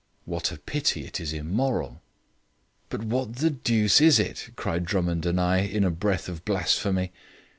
What 0.25 0.51
a 0.51 0.57
pity 0.57 1.05
it 1.05 1.19
is 1.19 1.31
immoral." 1.31 2.01
"But 2.89 3.03
what 3.03 3.35
the 3.35 3.51
deuce 3.51 4.01
is 4.01 4.17
it?" 4.17 4.49
cried 4.55 4.83
Drummond 4.83 5.27
and 5.27 5.39
I 5.39 5.59
in 5.59 5.83
a 5.83 5.91
breath 5.91 6.27
of 6.27 6.43
blasphemy. 6.43 7.11